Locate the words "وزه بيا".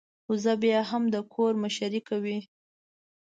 0.29-0.79